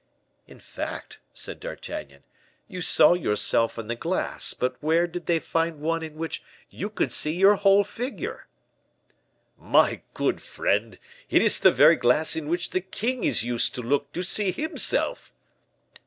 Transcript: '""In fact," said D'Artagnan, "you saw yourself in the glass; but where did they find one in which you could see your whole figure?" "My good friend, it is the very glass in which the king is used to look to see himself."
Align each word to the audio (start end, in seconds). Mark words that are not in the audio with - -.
'""In 0.51 0.57
fact," 0.59 1.19
said 1.31 1.59
D'Artagnan, 1.59 2.23
"you 2.67 2.81
saw 2.81 3.13
yourself 3.13 3.77
in 3.77 3.85
the 3.85 3.95
glass; 3.95 4.55
but 4.55 4.81
where 4.81 5.05
did 5.05 5.27
they 5.27 5.37
find 5.37 5.79
one 5.79 6.01
in 6.01 6.15
which 6.15 6.41
you 6.71 6.89
could 6.89 7.11
see 7.13 7.33
your 7.33 7.53
whole 7.53 7.83
figure?" 7.83 8.47
"My 9.59 10.01
good 10.15 10.41
friend, 10.41 10.97
it 11.29 11.43
is 11.43 11.59
the 11.59 11.71
very 11.71 11.97
glass 11.97 12.35
in 12.35 12.47
which 12.47 12.71
the 12.71 12.81
king 12.81 13.23
is 13.23 13.43
used 13.43 13.75
to 13.75 13.83
look 13.83 14.11
to 14.13 14.23
see 14.23 14.51
himself." 14.51 15.35